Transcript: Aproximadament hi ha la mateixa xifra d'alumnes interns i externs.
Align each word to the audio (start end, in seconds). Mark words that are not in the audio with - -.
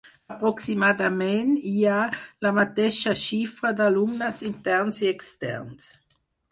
Aproximadament 0.35 1.51
hi 1.73 1.85
ha 1.91 1.99
la 2.47 2.53
mateixa 2.61 3.15
xifra 3.27 3.75
d'alumnes 3.83 4.45
interns 4.53 5.05
i 5.07 5.13
externs. 5.17 5.97